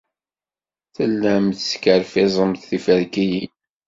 [0.95, 3.51] Tellamt teskerfiẓemt tiferkiyin.